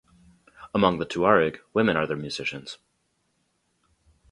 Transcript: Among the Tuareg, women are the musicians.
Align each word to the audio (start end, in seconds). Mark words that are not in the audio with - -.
Among 0.73 0.97
the 0.97 1.05
Tuareg, 1.05 1.59
women 1.75 1.95
are 1.95 2.07
the 2.07 2.15
musicians. 2.15 2.79